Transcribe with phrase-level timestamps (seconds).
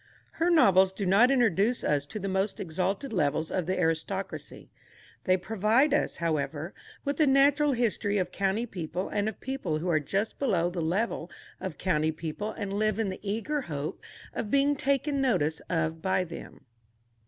[0.31, 4.71] Her novels do not introduce us to the most exalted levels of the aristocracy.
[5.25, 6.73] They provide us, however,
[7.05, 10.81] with a natural history of county people and of people who are just below the
[10.81, 11.29] level
[11.59, 14.01] of county people and live in the eager hope
[14.33, 16.65] of being taken notice of by them.